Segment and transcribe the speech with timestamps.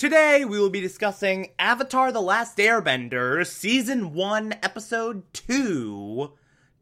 [0.00, 6.32] Today we will be discussing Avatar The Last Airbender, Season 1, Episode 2,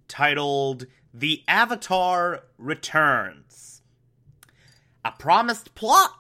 [0.06, 3.82] titled The Avatar Returns.
[5.04, 6.12] A promised plot?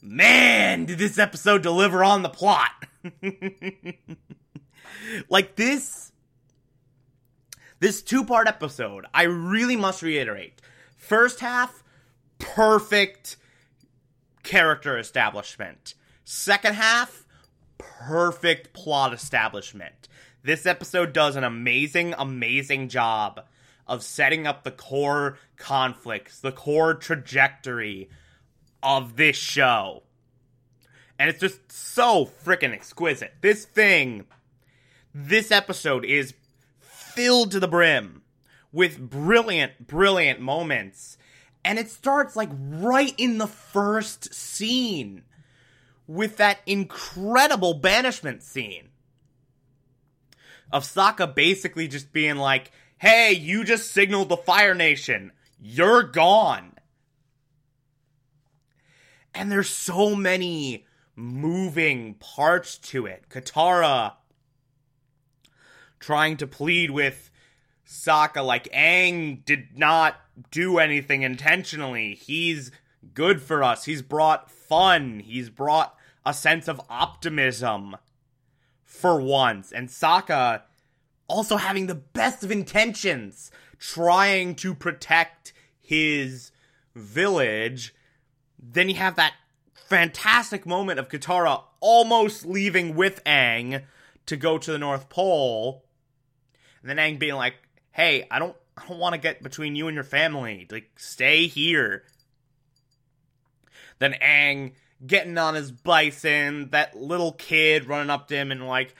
[0.00, 2.86] Man, did this episode deliver on the plot!
[5.28, 6.10] like this.
[7.80, 10.62] This two part episode, I really must reiterate.
[10.96, 11.84] First half,
[12.38, 13.36] perfect
[14.46, 15.94] character establishment.
[16.24, 17.26] Second half,
[17.76, 20.08] perfect plot establishment.
[20.42, 23.44] This episode does an amazing, amazing job
[23.88, 28.08] of setting up the core conflicts, the core trajectory
[28.82, 30.04] of this show.
[31.18, 33.34] And it's just so freaking exquisite.
[33.40, 34.26] This thing,
[35.12, 36.34] this episode is
[36.80, 38.22] filled to the brim
[38.72, 41.18] with brilliant, brilliant moments.
[41.66, 45.24] And it starts like right in the first scene
[46.06, 48.90] with that incredible banishment scene
[50.72, 55.32] of Sokka basically just being like, hey, you just signaled the Fire Nation.
[55.60, 56.74] You're gone.
[59.34, 60.86] And there's so many
[61.16, 63.24] moving parts to it.
[63.28, 64.12] Katara
[65.98, 67.28] trying to plead with
[67.86, 70.16] Sokka like Aang did not
[70.50, 72.14] do anything intentionally.
[72.14, 72.72] He's
[73.14, 73.84] good for us.
[73.84, 75.20] He's brought fun.
[75.20, 77.96] He's brought a sense of optimism
[78.82, 79.70] for once.
[79.70, 80.62] And Sokka
[81.28, 86.50] also having the best of intentions, trying to protect his
[86.94, 87.94] village.
[88.58, 89.34] Then you have that
[89.74, 93.84] fantastic moment of Katara almost leaving with Aang
[94.26, 95.84] to go to the North Pole.
[96.80, 97.54] And then Aang being like,
[97.96, 100.68] "Hey, I don't I don't want to get between you and your family.
[100.70, 102.04] Like stay here."
[103.98, 104.74] Then Aang
[105.06, 108.94] getting on his bison, that little kid running up to him and like,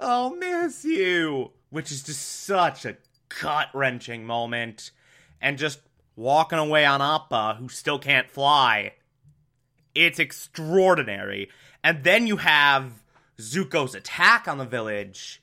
[0.00, 2.96] "I'll miss you," which is just such a
[3.40, 4.92] gut-wrenching moment.
[5.42, 5.80] And just
[6.16, 8.94] walking away on Appa, who still can't fly.
[9.94, 11.50] It's extraordinary.
[11.84, 13.02] And then you have
[13.38, 15.42] Zuko's attack on the village,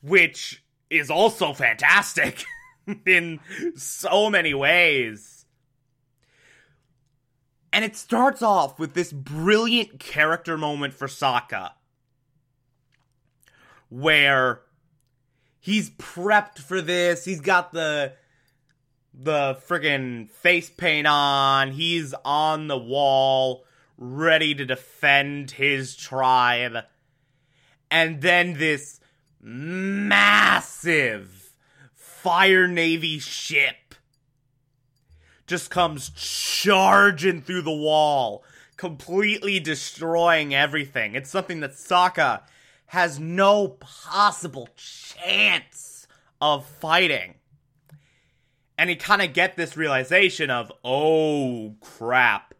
[0.00, 2.44] which is also fantastic
[3.06, 3.40] in
[3.76, 5.46] so many ways.
[7.72, 11.72] And it starts off with this brilliant character moment for Sokka,
[13.90, 14.62] where
[15.60, 17.24] he's prepped for this.
[17.24, 18.14] He's got the
[19.12, 21.72] the friggin' face paint on.
[21.72, 23.64] He's on the wall,
[23.96, 26.84] ready to defend his tribe.
[27.90, 28.97] And then this
[29.40, 31.52] massive
[31.94, 33.94] Fire Navy ship
[35.46, 38.44] just comes charging through the wall,
[38.76, 41.14] completely destroying everything.
[41.14, 42.42] It's something that Sokka
[42.86, 46.06] has no possible chance
[46.40, 47.34] of fighting.
[48.76, 52.54] And he kind of get this realization of, oh crap.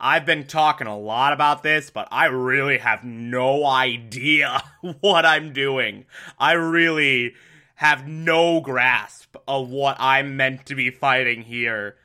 [0.00, 4.62] I've been talking a lot about this, but I really have no idea
[5.00, 6.04] what I'm doing.
[6.38, 7.34] I really
[7.76, 11.96] have no grasp of what I'm meant to be fighting here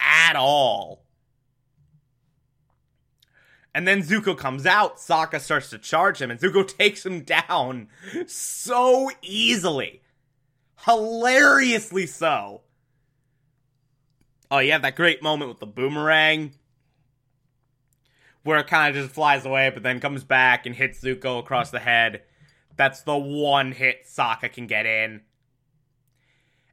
[0.00, 1.04] at all.
[3.74, 7.88] And then Zuko comes out, Sokka starts to charge him, and Zuko takes him down
[8.26, 10.02] so easily.
[10.84, 12.62] Hilariously so.
[14.50, 16.52] Oh, you have that great moment with the boomerang
[18.44, 21.70] where it kind of just flies away, but then comes back and hits Zuko across
[21.70, 22.22] the head.
[22.76, 25.22] That's the one hit Sokka can get in.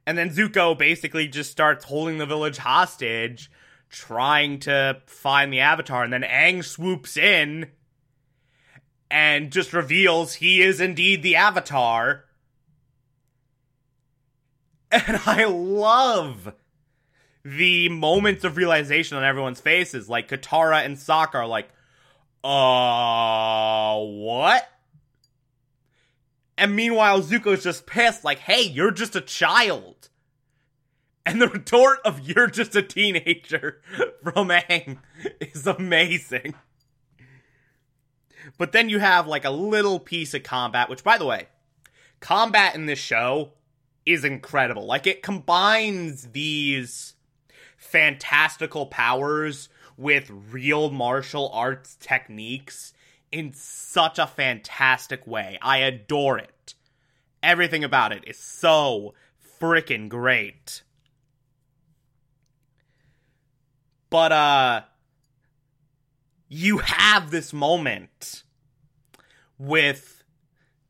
[0.06, 3.50] And then Zuko basically just starts holding the village hostage,
[3.88, 7.70] trying to find the Avatar, and then Aang swoops in
[9.10, 12.24] and just reveals he is indeed the Avatar.
[14.94, 16.52] And I love
[17.44, 20.08] the moments of realization on everyone's faces.
[20.08, 21.68] Like Katara and Sokka are like,
[22.44, 24.68] uh, what?
[26.58, 30.08] And meanwhile, Zuko's just pissed, like, hey, you're just a child.
[31.24, 33.80] And the retort of you're just a teenager
[34.22, 34.98] from Aang
[35.40, 36.54] is amazing.
[38.58, 41.46] But then you have like a little piece of combat, which by the way,
[42.20, 43.52] combat in this show
[44.04, 44.84] is incredible.
[44.84, 47.14] Like it combines these
[47.82, 52.94] fantastical powers with real martial arts techniques
[53.30, 55.58] in such a fantastic way.
[55.60, 56.74] I adore it.
[57.42, 59.14] Everything about it is so
[59.60, 60.82] freaking great.
[64.10, 64.82] But uh
[66.48, 68.44] you have this moment
[69.58, 70.22] with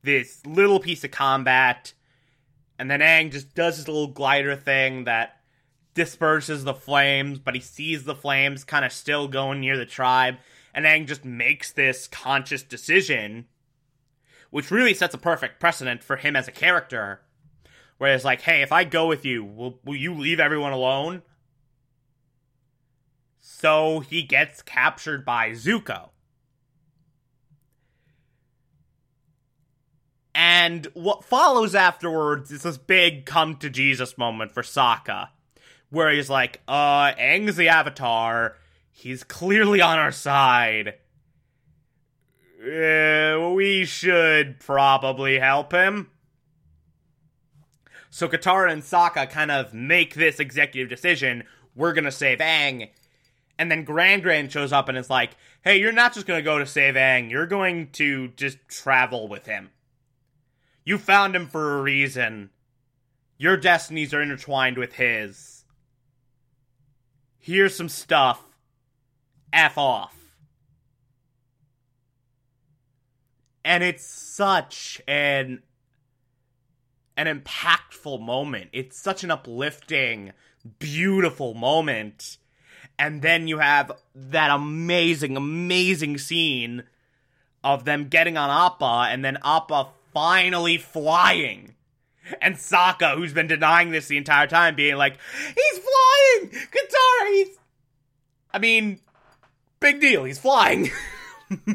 [0.02, 1.94] this little piece of combat
[2.78, 5.41] and then Aang just does his little glider thing that
[5.94, 10.36] disperses the flames, but he sees the flames kind of still going near the tribe,
[10.74, 13.46] and Aang just makes this conscious decision,
[14.50, 17.20] which really sets a perfect precedent for him as a character.
[17.98, 21.22] Where it's like, hey, if I go with you, will, will you leave everyone alone?
[23.38, 26.08] So he gets captured by Zuko.
[30.34, 35.28] And what follows afterwards is this big come to Jesus moment for Sokka
[35.92, 38.56] where he's like, uh, Aang's the Avatar.
[38.90, 40.94] He's clearly on our side.
[42.58, 46.10] Uh, we should probably help him.
[48.08, 51.44] So Katara and Sokka kind of make this executive decision.
[51.74, 52.88] We're gonna save Aang.
[53.58, 56.58] And then Gran Gran shows up and is like, hey, you're not just gonna go
[56.58, 59.70] to save Aang, you're going to just travel with him.
[60.84, 62.50] You found him for a reason.
[63.36, 65.61] Your destinies are intertwined with his
[67.42, 68.42] here's some stuff,
[69.52, 70.16] F off.
[73.64, 75.62] And it's such an
[77.16, 78.70] an impactful moment.
[78.72, 80.32] It's such an uplifting,
[80.78, 82.38] beautiful moment.
[82.98, 86.84] And then you have that amazing, amazing scene
[87.62, 91.74] of them getting on Appa and then Appa finally flying
[92.40, 96.50] and Sokka, who's been denying this the entire time, being like, he's flying!
[96.50, 97.58] Katara, he's.
[98.52, 99.00] I mean,
[99.80, 100.90] big deal, he's flying.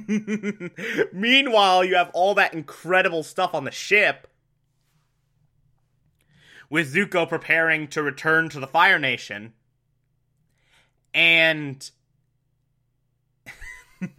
[1.14, 4.28] Meanwhile, you have all that incredible stuff on the ship.
[6.70, 9.54] With Zuko preparing to return to the Fire Nation.
[11.14, 11.90] And.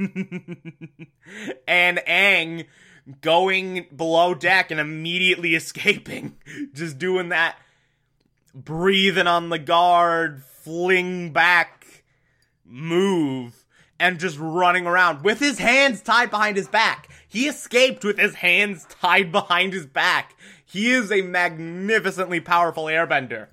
[1.69, 2.67] and Aang
[3.21, 6.37] going below deck and immediately escaping.
[6.73, 7.57] Just doing that
[8.55, 12.05] breathing on the guard, fling back
[12.65, 13.65] move,
[13.99, 17.09] and just running around with his hands tied behind his back.
[17.27, 20.35] He escaped with his hands tied behind his back.
[20.65, 23.49] He is a magnificently powerful airbender.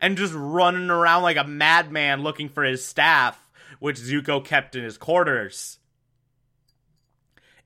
[0.00, 4.82] And just running around like a madman looking for his staff, which Zuko kept in
[4.82, 5.78] his quarters.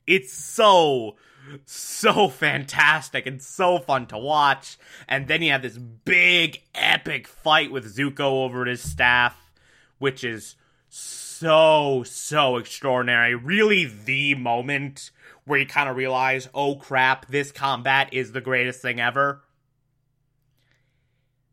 [0.06, 1.16] It's so
[1.64, 4.78] so fantastic and so fun to watch.
[5.08, 9.52] And then you have this big epic fight with Zuko over his staff,
[9.98, 10.56] which is
[10.88, 13.34] so so extraordinary.
[13.34, 15.10] Really the moment
[15.44, 19.42] where you kind of realize, "Oh crap, this combat is the greatest thing ever."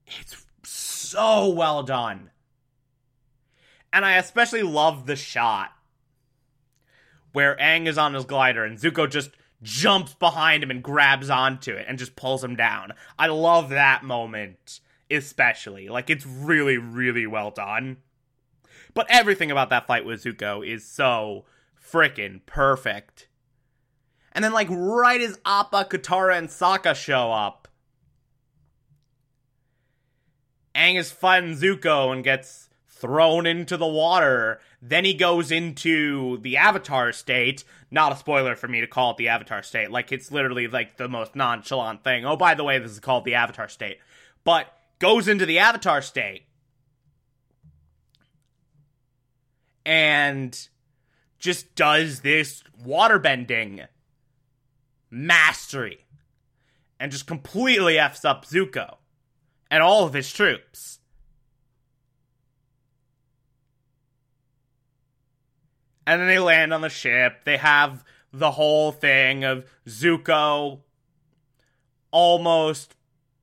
[0.07, 2.31] It's so well done.
[3.91, 5.71] And I especially love the shot
[7.33, 11.73] where Aang is on his glider and Zuko just jumps behind him and grabs onto
[11.73, 12.93] it and just pulls him down.
[13.17, 15.89] I love that moment, especially.
[15.89, 17.97] Like, it's really, really well done.
[18.93, 21.45] But everything about that fight with Zuko is so
[21.81, 23.27] freaking perfect.
[24.33, 27.67] And then, like, right as Appa, Katara, and Sokka show up,
[30.75, 32.69] Aang is fighting Zuko and gets
[33.03, 34.61] thrown into the water.
[34.81, 37.65] Then he goes into the Avatar state.
[37.91, 39.91] Not a spoiler for me to call it the Avatar state.
[39.91, 42.25] Like, it's literally like the most nonchalant thing.
[42.25, 43.97] Oh, by the way, this is called the Avatar state.
[44.45, 44.67] But
[44.99, 46.45] goes into the Avatar state.
[49.85, 50.57] And
[51.39, 53.85] just does this waterbending
[55.11, 56.05] mastery.
[57.01, 58.95] And just completely F's up Zuko
[59.69, 60.99] and all of his troops.
[66.05, 67.43] And then they land on the ship.
[67.45, 70.79] They have the whole thing of Zuko
[72.11, 72.95] almost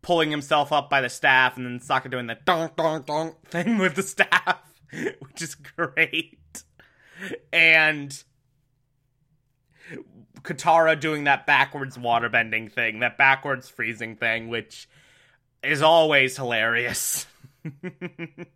[0.03, 3.79] pulling himself up by the staff, and then Sokka doing the dong dong dong thing
[3.79, 4.59] with the staff,
[4.93, 6.65] which is great.
[7.53, 8.23] And
[10.43, 14.89] Katara doing that backwards waterbending thing, that backwards freezing thing, which
[15.63, 17.27] is always hilarious.
[17.65, 18.47] and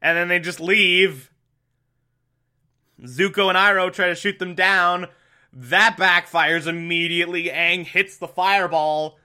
[0.00, 1.30] then they just leave.
[3.02, 5.08] Zuko and Iroh try to shoot them down.
[5.52, 7.44] That backfires immediately.
[7.44, 9.18] Aang hits the fireball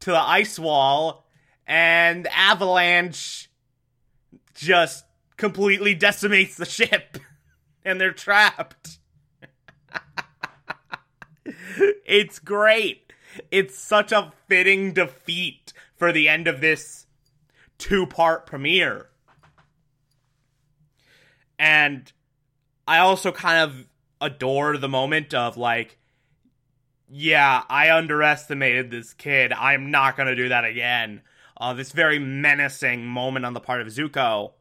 [0.00, 1.26] to the ice wall,
[1.66, 3.50] and Avalanche
[4.54, 5.04] just
[5.36, 7.18] completely decimates the ship,
[7.84, 8.98] and they're trapped.
[12.04, 13.12] it's great.
[13.50, 17.06] It's such a fitting defeat for the end of this
[17.78, 19.08] two part premiere.
[21.58, 22.12] And
[22.88, 23.86] I also kind of
[24.18, 25.98] adore the moment of like,
[27.10, 29.52] yeah, I underestimated this kid.
[29.52, 31.20] I'm not going to do that again.
[31.58, 34.52] Uh, this very menacing moment on the part of Zuko.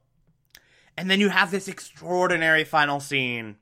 [0.98, 3.56] And then you have this extraordinary final scene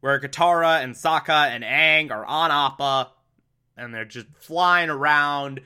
[0.00, 3.12] where Katara and Sokka and Aang are on Appa
[3.76, 5.60] and they're just flying around.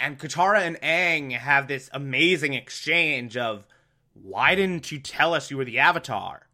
[0.00, 3.68] And Katara and Aang have this amazing exchange of,
[4.14, 6.48] why didn't you tell us you were the Avatar?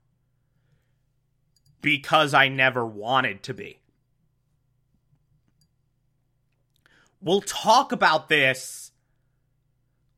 [1.80, 3.80] Because I never wanted to be.
[7.20, 8.92] We'll talk about this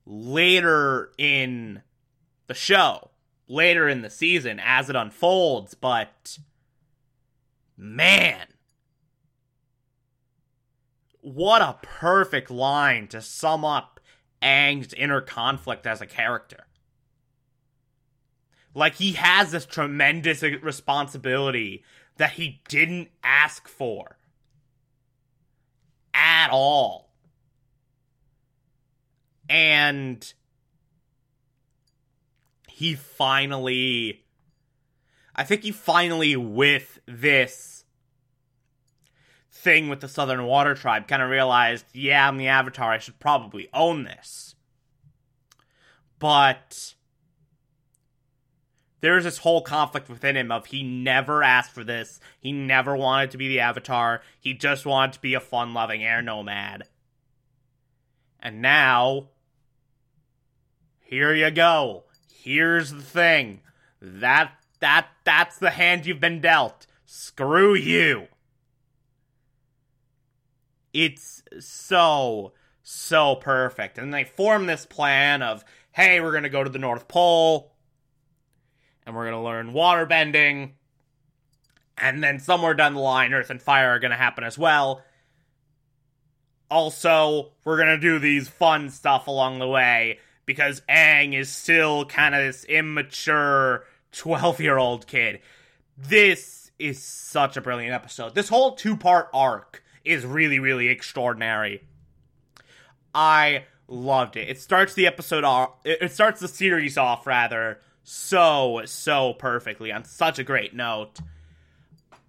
[0.04, 1.82] later in
[2.46, 3.10] the show,
[3.48, 6.38] later in the season as it unfolds, but
[7.76, 8.46] man,
[11.20, 14.00] what a perfect line to sum up
[14.42, 16.66] Aang's inner conflict as a character.
[18.74, 21.84] Like, he has this tremendous responsibility
[22.16, 24.16] that he didn't ask for
[26.14, 27.10] at all.
[29.48, 30.32] And
[32.68, 34.24] he finally.
[35.34, 37.84] I think he finally, with this
[39.50, 43.18] thing with the Southern Water Tribe, kind of realized, yeah, I'm the Avatar, I should
[43.18, 44.54] probably own this.
[46.18, 46.94] But
[49.00, 52.20] there's this whole conflict within him of he never asked for this.
[52.38, 54.22] He never wanted to be the Avatar.
[54.38, 56.84] He just wanted to be a fun loving air nomad.
[58.40, 59.28] And now,
[61.00, 62.04] here you go.
[62.32, 63.60] Here's the thing.
[64.00, 66.86] That that that's the hand you've been dealt.
[67.04, 68.28] Screw you.
[70.92, 72.52] It's so
[72.82, 73.98] so perfect.
[73.98, 77.69] And they form this plan of, hey, we're to go to the North Pole
[79.10, 80.74] and we're to learn water bending.
[81.98, 85.02] And then somewhere down the line, Earth and Fire are to happen as well.
[86.70, 92.34] Also, we're to do these fun stuff along the way because Aang is still kind
[92.34, 95.40] of this immature 12 year old kid.
[95.98, 98.34] This is such a brilliant episode.
[98.34, 101.82] This whole two part arc is really, really extraordinary.
[103.12, 104.48] I loved it.
[104.48, 110.04] It starts the episode off, it starts the series off, rather, so, so perfectly on
[110.04, 111.18] such a great note.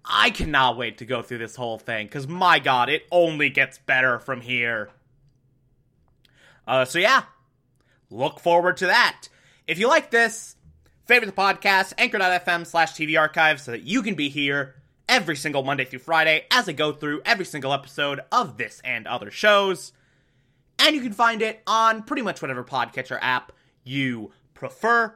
[0.04, 3.78] I cannot wait to go through this whole thing because my god, it only gets
[3.78, 4.90] better from here.
[6.66, 7.24] Uh, so yeah,
[8.10, 9.28] look forward to that.
[9.66, 10.56] If you like this,
[11.06, 14.74] favorite the podcast, anchor.fm slash TV archive so that you can be here
[15.08, 19.06] every single Monday through Friday as I go through every single episode of this and
[19.06, 19.92] other shows.
[20.78, 23.52] And you can find it on pretty much whatever podcatcher app
[23.84, 25.14] you prefer.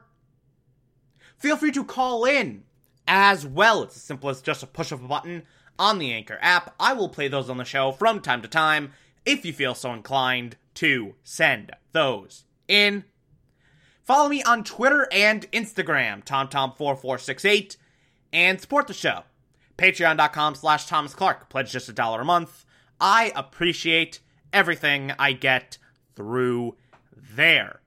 [1.37, 2.63] Feel free to call in
[3.07, 3.83] as well.
[3.83, 5.43] It's as simple as just a push of a button
[5.79, 6.73] on the Anchor app.
[6.79, 8.93] I will play those on the show from time to time
[9.25, 13.03] if you feel so inclined to send those in.
[14.03, 17.77] Follow me on Twitter and Instagram, TomTom4468,
[18.31, 19.23] and support the show.
[19.77, 21.49] Patreon.com slash Thomas Clark.
[21.49, 22.65] Pledge just a dollar a month.
[22.99, 24.21] I appreciate
[24.53, 25.77] everything I get
[26.15, 26.75] through
[27.15, 27.81] there.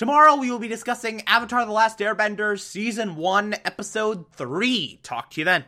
[0.00, 4.98] Tomorrow we will be discussing Avatar The Last Airbender Season 1, Episode 3.
[5.02, 5.66] Talk to you then.